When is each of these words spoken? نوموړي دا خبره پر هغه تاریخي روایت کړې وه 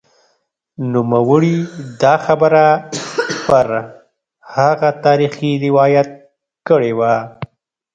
نوموړي 0.93 1.55
دا 2.01 2.13
خبره 2.25 2.65
پر 3.47 3.67
هغه 4.55 4.89
تاریخي 5.05 5.51
روایت 5.65 6.09
کړې 6.67 6.91
وه 6.97 7.13